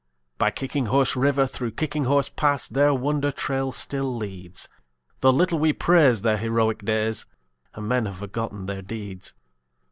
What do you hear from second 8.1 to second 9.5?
forgotten their deeds.